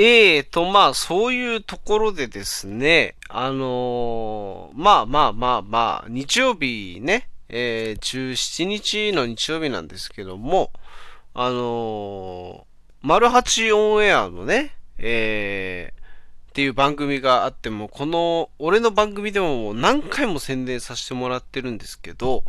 [0.00, 10.70] ええと、まあ、そういうところでですね、あのーまあまあまあまあ、日曜日ね、えー、17日の日曜日なんですけども、
[11.34, 22.44] あのー、丸八オンエアのね、えー、っていう番組があっても、この、俺の番組でも何回も宣伝させてもらってるんですけど、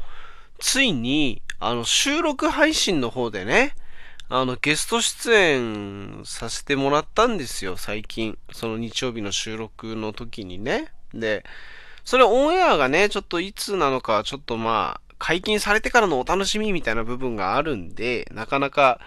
[0.59, 3.73] ついに、あの、収録配信の方でね、
[4.31, 8.37] あの、ゲスト出演させてもらったんですよ、最近。
[8.51, 10.91] その日曜日の収録の時にね。
[11.15, 11.43] で、
[12.05, 18.99] それオンエアがね、ちょっといつなのか、ちょっとまあ、解禁されてからのお楽しみみたいな部分があるんで、なかなか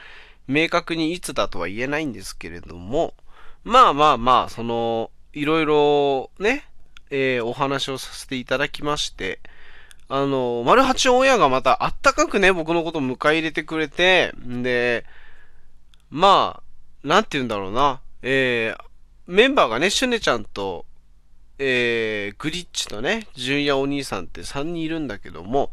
[0.48, 3.15] 明確にいつだとは言えないんですけれども、
[3.62, 6.65] まあまあまあ、その、いろいろね、
[7.11, 9.39] えー、お話をさせていただきまして、
[10.15, 15.07] あの、丸八オンエアがまたあったかくね、僕のことを迎え入れてくれて、んで、
[16.11, 16.61] ま
[17.03, 18.83] あ、なんて言うんだろうな、えー、
[19.27, 20.84] メンバーがね、シュネちゃんと、
[21.59, 25.70] えー、グリッチとね、純也お兄さんって3人いるんだけども、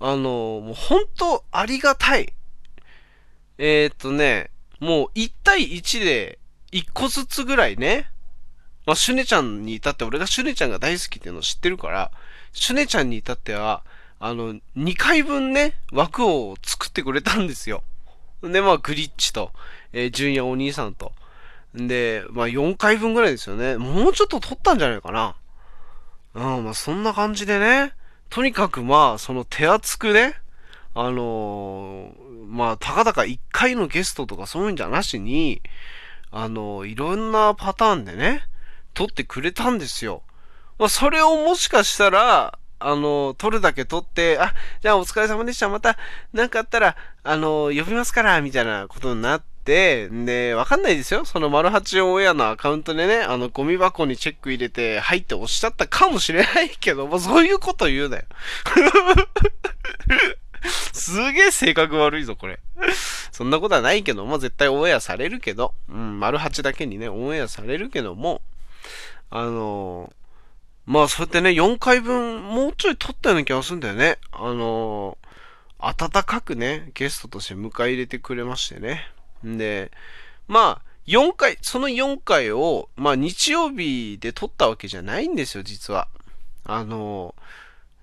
[0.00, 2.32] あの、もう本当ありがたい。
[3.58, 4.50] えー、っとね、
[4.80, 6.38] もう1対1で
[6.72, 8.08] 1個ずつぐらいね、
[8.86, 12.10] まあ、シュネちゃんに至って俺がシュネちゃんが大好きっていうのを知ってるから、
[12.54, 13.82] シュネちゃんに至っては、
[14.20, 17.82] あの、2回分ね、枠を作ってくれたんですよ。
[18.42, 19.52] で、まあ、グリッチと、
[19.92, 21.12] えー、ジュンヤお兄さんと。
[21.74, 23.76] で、まあ、4回分ぐらいですよね。
[23.76, 25.34] もうちょっと取ったんじゃないかな。
[26.34, 27.92] うん、まあ、そんな感じでね。
[28.30, 30.34] とにかくまあ、その手厚くね、
[30.94, 35.60] あのー、まあ、たかだか1回のゲストとかそういうんじゃなしに、
[36.30, 38.42] あのー、いろんなパターンでね、
[38.94, 40.22] 撮ってくれたんですよ。
[40.78, 45.68] まあ、それをもしかしたら、あの、撮るだけ撮って、あ、じゃあお疲れ様でした。
[45.68, 45.96] また、
[46.32, 51.24] なんかあったら、あの、呼びますから、みたいなことになって、で、わかんないですよ。
[51.24, 58.24] その、丸八オンエアのアカウントでね、あの、ゴミ箱にチェック入れて、入って押しちゃったかもしれないけど、もうそういうこと言うなよ。
[60.92, 62.58] すげえ性格悪いぞ、これ。
[63.32, 68.42] そんなことはないけども、絶対オンエアされるけど、うん、丸八だけにね、オンエアされるけども、
[69.30, 70.23] あのー
[70.86, 74.18] まあ、そうやってね、4回分、もうちょい撮ったような気がするんだよね。
[74.32, 79.08] あのー、温かくね、ゲストとして迎え入れてくれましてね。
[79.46, 79.90] んで、
[80.46, 86.08] まあ、4回、その4回を、まあ、日曜日で撮ったわけじゃないんですよ、実は。
[86.64, 87.34] あの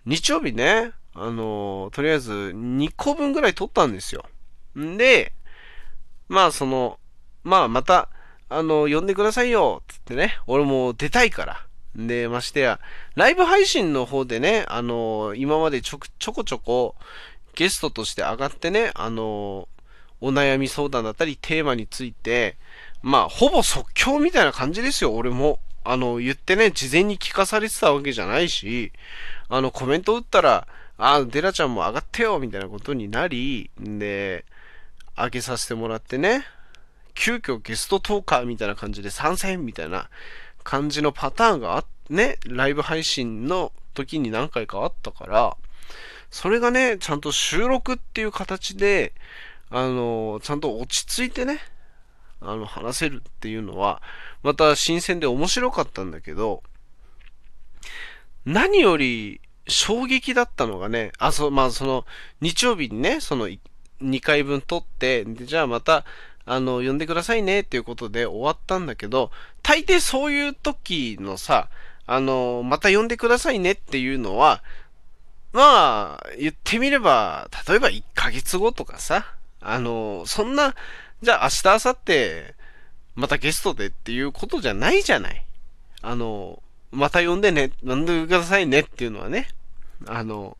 [0.07, 4.25] ー、日曜日ね、あのー、とりあえず2個分ぐらい撮ったんですよ。
[4.77, 5.33] んで、
[6.29, 6.97] まあ、その、
[7.43, 8.09] まあ、また、
[8.49, 11.65] あの、呼んでくださいよ、つってね、俺も出たいから。
[11.95, 12.79] で、ましてや、
[13.15, 16.95] ライブ配信の方でね、あのー、今までちょちょこちょこ
[17.55, 22.57] ゲストとして上がってね、あのー、お悩み相談だったりテーマについて、
[23.01, 25.59] まあ、ほぼ即興みたいな感じですよ、俺も。
[25.83, 28.91] あの、言ってね、事前に聞かされてたわけじゃないし、
[29.49, 34.45] あの、コメント打ったら、あ、デラちゃんも上がってよ、みたいなことになり、で、
[35.17, 36.45] 上げさせてもらってね、
[37.15, 40.09] 急遽ゲストトーカーみたいな感じで参戦みたいな
[40.61, 45.57] 感じのパターンがあね、ライブ配信の時に何回かあったから、
[46.29, 49.13] それがね、ちゃんと収録っていう形で、
[49.69, 51.59] あの、ちゃんと落ち着いてね、
[52.41, 54.01] あの、話せるっていうのは、
[54.43, 56.63] また新鮮で面白かったんだけど、
[58.45, 62.05] 何より衝撃だったのがね、あ、そう、まあその、
[62.41, 66.03] 日曜日にね、その2回分撮って、で、じゃあまた、
[66.51, 69.31] あの、呼んでくださいねっていうことで終わったんだけど、
[69.63, 71.69] 大抵そういう時のさ、
[72.05, 74.61] あの、また呼んでくださいねっていうのは、
[75.53, 80.75] まあ、言ってみれば、例えば1ヶ月後とかさ、あの、そんな、
[81.21, 82.53] じゃあ明日、明後日、
[83.15, 85.45] またゲストでっていうことじゃないじゃない。
[86.01, 86.61] あの、
[86.91, 89.47] また呼んでね、呼んでくださいねっていうのはね。
[90.07, 90.57] あの、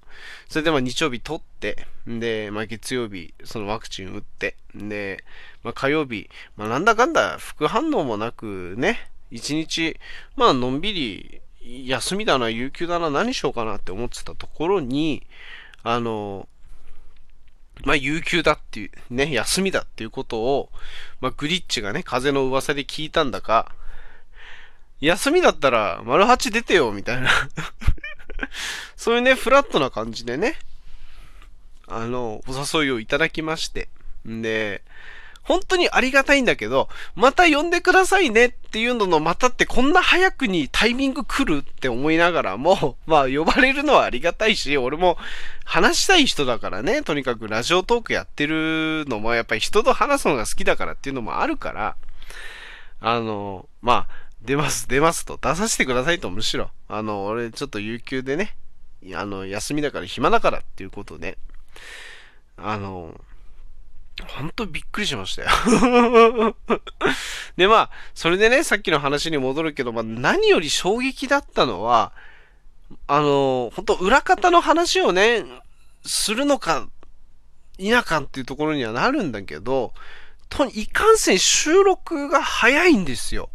[0.50, 5.24] それでまあ日曜日取って、で、まあ月曜日、そのワクチン打って、で、
[5.63, 10.00] まあ火曜日、まあなんだかんだ副反応もなくね、一日、
[10.36, 15.25] まあのんびり、休みだな、有給だな、何しようかなって思ってたところに、
[15.83, 16.48] あの、
[17.83, 20.69] まあ、有給だっていう、ね、休みだっていうことを、
[21.19, 23.74] まあ、グリッチがね、風の噂で聞いたんだか、
[25.00, 27.30] 休みだったら、丸八出てよ、みたいな。
[28.96, 30.58] そういうね、フラットな感じでね、
[31.88, 33.90] あの、お誘いをいただきまして。
[34.28, 34.82] んで、
[35.44, 45.18] 本当にありがたいんだけど、また呼んでくださいねっていうののまたってこんな早くにタイミング来るって思いながらも、 まあ呼ばれるのはありがたいし、俺も
[45.66, 51.96] 話したい人だからね、とにかくラジオトークやってるのもやっぱり人と話すのが好きだからっていうのもあるから、
[53.02, 55.38] あの、まあ、出ます、出ますと。
[55.42, 56.72] 出させてくださいと、むしろ。
[56.88, 58.56] あの、俺ちょっと有給でね、
[59.14, 61.38] あの、休みだから暇だからっていうことで、
[62.58, 63.20] あの、
[64.28, 66.56] ほんとびっくりしましたよ
[67.58, 72.12] で、まあ、それでね、さっきの話に戻るけど、まあ、何より衝撃だったのは、
[73.08, 75.46] あの、本当裏方の話をね、
[76.06, 76.88] するのか、
[77.78, 79.94] 否かっていうところにはなるんだけど、
[80.50, 83.50] と、いかんせん収録が早いんですよ。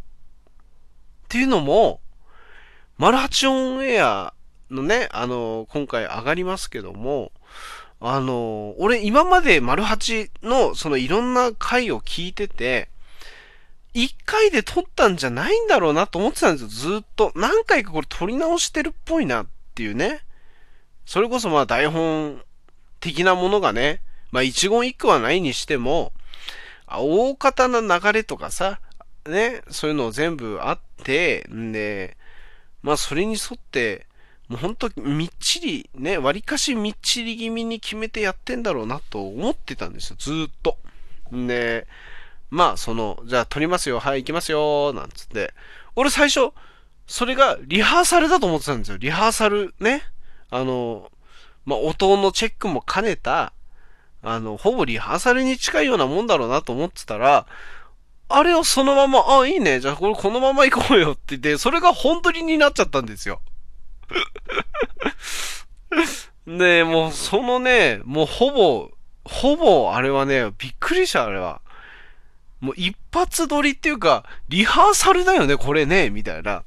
[1.26, 2.00] っていうのも、
[2.98, 4.32] マルハチオンエア
[4.70, 7.32] のね、あの、今回上がりますけども、
[8.00, 12.88] あの、俺今までマルハチのそのいろんな回を聞いてて、
[13.92, 17.32] 一回で撮ったんじゃないんだろうなと思ってたんですよ、ずっと。
[17.34, 20.20] 何回かこれ撮り直してるっぽいなっていうね。
[21.06, 22.42] それこそまあ台本
[23.00, 24.00] 的なものがね、
[24.30, 26.12] まあ一言一句はないにしても、
[26.86, 28.80] 大方の流れとかさ、
[29.26, 32.16] ね、そういうのを全部あって、んで、
[32.82, 34.06] まあそれに沿って、
[34.48, 40.78] もう本当みっちり、ね、割かしみっちり気味に決めてやってんだろうなと思ってたんですよ、ずっと。
[41.34, 41.86] んで、
[42.50, 45.52] まあその、じゃあ撮りますよ、はい、行きますよ、なんつって。
[45.96, 46.52] 俺最初、
[47.06, 48.98] それがリハーサルだと思ってたんですよ。
[48.98, 50.02] リハーサルね。
[50.50, 51.10] あの、
[51.64, 53.52] まあ音のチェックも兼ねた、
[54.22, 57.46] あの、ほぼリハーサルに近いようなもんだろうなと思ってたら、
[58.28, 59.80] あれをそのまま、あ、いいね。
[59.80, 63.40] じゃあこれこのまま行こうよって言って、それが本当になっちゃったんですよ。
[66.46, 68.90] で、もうそのね、もうほぼ、
[69.24, 71.60] ほぼあれはね、びっくりした、あれは。
[72.60, 76.64] もう一発撮りっていうか、リハーサルだよね、これね、みたいな。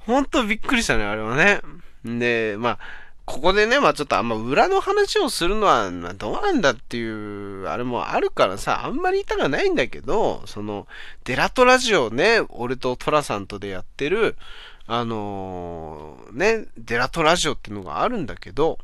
[0.00, 1.60] ほんとびっくりしたね、あれはね。
[2.04, 2.78] で、まあ、
[3.26, 10.86] ここでね、まあちょっとあんま裏の話をするのはどうなんだっていう、あれもあるからさ、あんまり言いたくないんだけど、その、
[11.24, 14.36] デラトラジオね、俺とトラさんとでやってる、
[14.86, 18.78] あのー、ね、デラトラジオっていうのがあるんだけど、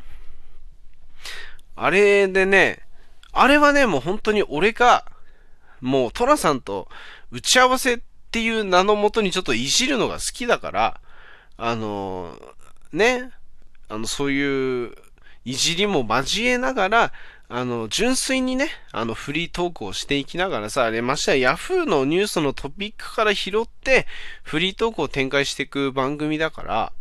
[1.77, 2.81] あれでね、
[3.33, 5.05] あれはね、もう本当に俺が、
[5.83, 6.89] もうトラさんと
[7.31, 8.01] 打ち合わせっ
[8.31, 11.01] ていう名のもとにちょっといじるのが好きだから、
[11.59, 13.31] あのー、ね、
[13.91, 14.95] あの、そういう
[15.45, 17.13] いじりも交えながら、
[17.49, 21.85] あの、純粋にね、あの、フリートークをしていきながらさ、あれ、ましてや Yahoo!
[21.85, 24.07] のニュースのトピックから拾って、
[24.45, 26.93] フリートークを展開していく番組だから、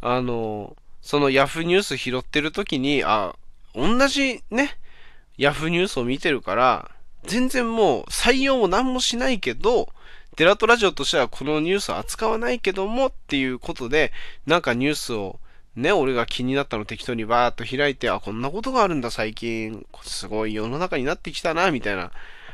[0.00, 1.62] あの、その Yahoo!
[1.62, 3.34] ニュース拾ってる時に、あ、
[3.74, 4.78] 同じね、
[5.36, 5.66] Yahoo!
[5.66, 6.90] ニュースを見てるから、
[7.24, 9.88] 全然もう採用も何もしないけど、
[10.36, 14.12] デラトラジオとしてはこのニュースを扱わないけどもっていうことで、
[14.46, 15.40] なんかニュースを
[15.76, 22.12] ね、俺が気になったの適当にバーっと開いて、あ、こんなことがあるんだ最近、すごい世の中になってきたな、みたいな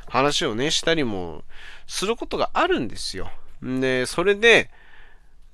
[0.08, 1.44] 話をね、したりも
[1.87, 3.31] することがあるんですよ。
[3.62, 4.70] で、それで、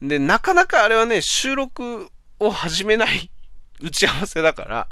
[0.00, 3.30] で、なかなかあれはね、収録を始めない
[3.80, 4.88] 打ち合わせだから、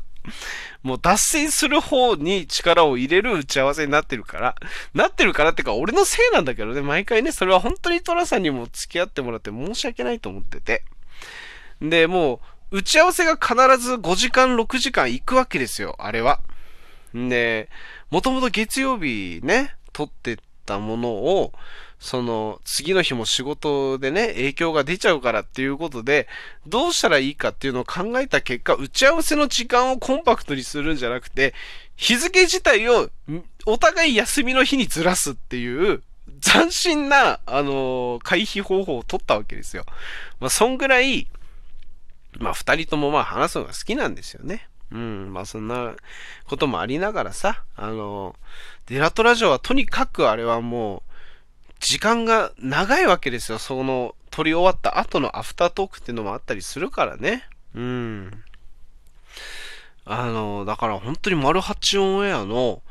[0.82, 4.55] もう脱線する方に力を入れる打ち合わせになってるから、
[4.94, 10.82] なってるからってか、俺のせいなんだけどね、毎回ね、それは本当にトラさんにも付き合ってもらって申し訳ないと思ってて。
[11.81, 12.41] で、もう、
[12.71, 16.41] 打ち合わせが必ず5時間、6時間行くわけですよ、あれは。
[17.15, 17.69] で、
[18.11, 21.53] もともと月曜日ね、撮ってたものを、
[22.01, 26.29] その、次の日も仕事でね、影響が出ちゃうからっていうことで、
[26.67, 31.55] どうしたらいいかっていうのを考えた結果、打ち合わせの時間をコンパクトにするんじゃなくて、
[31.97, 33.09] 日付自体を
[33.65, 36.03] お互い休みの日にずらすっていう、
[36.43, 39.85] 斬新な、あのー、回避方法を取ったわけですよ。
[40.41, 41.27] まあ、そんぐらい、
[42.38, 44.69] まあ二人ともまあ話すのが好きなんですよね。
[44.91, 45.94] うん、まあそんな
[46.46, 48.36] こともありながらさ、あの、
[48.86, 51.03] デラトラジオはとにかくあれはもう、
[51.81, 53.58] 時間が長いわけですよ。
[53.58, 57.48] その、撮り終わった後のアフタートークっていうのもあったりするからね。
[57.74, 58.44] うん。
[60.05, 62.82] あの、だから本当に丸八オンエアの、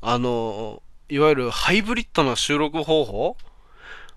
[0.00, 3.36] あの、いわゆるハイブリッドな収録方法？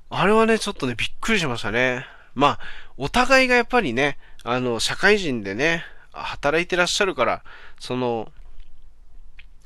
[0.09, 2.05] あれはね、ちょっとね、びっくりしましたね。
[2.33, 2.59] まあ、
[2.97, 7.43] お互いがやっぱりね、あの、社会人でね、働いてらっしゃるから、
[7.79, 8.31] その、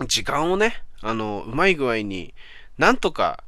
[0.08, 2.34] 時間をね、あの、うまい具合に、
[2.78, 3.44] なんとか、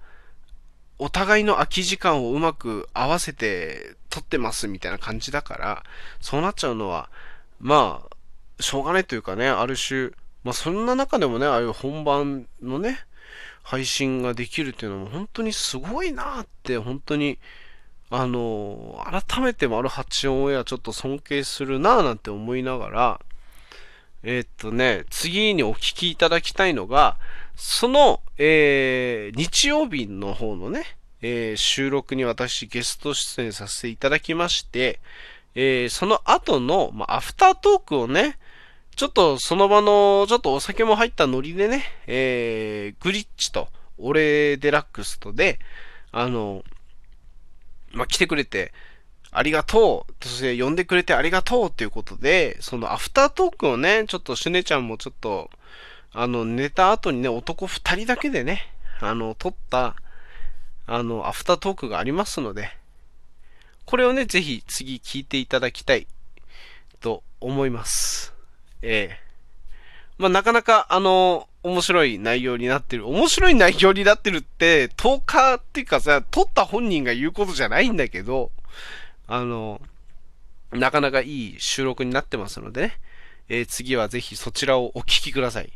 [0.99, 5.83] お互いの空き時間をうまく合わせて撮ってますみたいな感じだから、
[6.21, 7.09] そうなっちゃうのは、
[7.59, 10.11] まあ、しょうがないというかね、ある種、
[10.43, 12.99] まあそんな中でもね、ああいう本番のね、
[13.63, 17.39] 配信ができるっていうのも本当にすごいなって、本当に
[18.15, 23.21] あの、改めて丸八オンエアちょっと尊敬するなぁなんて思いながら、
[24.21, 27.17] えー、っとね、次にお聞きいただきたいのが、
[27.55, 30.83] その、えー、日曜日の方のね、
[31.23, 34.99] えー、収録に私ゲスト出演させていただきまして、
[35.55, 38.37] えー、その後の、まあ、アフタートークをね、
[38.95, 45.57] ちょっとその場の、ちょっとお酒も入ったノリでね、えー、グリッチと、オレデラックスとで、
[46.11, 46.63] あの、
[47.93, 48.73] まあ、来てくれて、
[49.31, 50.13] ありがとう。
[50.23, 55.49] そして呼んでくれてありがとうっていうことで、そのアフタートークをね、ちょっとシュネちゃんもちょっと、
[56.11, 59.95] あの、寝た後にね、男二人だけでね、あの、撮った、
[60.85, 62.69] あの、アフタートークがありますので、
[63.85, 66.07] これをね、ぜひ次聞いていただきたい
[66.99, 68.33] と思います。
[68.81, 69.23] ええ
[70.17, 73.07] まあ、なかなか、あの、面白い内容になってる。
[73.07, 78.51] 面白い内容になってるって、10日っていうかさ、撮った本人が言うことじゃないんだけど、
[79.27, 79.81] あの、
[80.71, 82.99] なかなかいい収録になってますのでね、
[83.49, 85.71] えー、次はぜひそちらをお聴きください。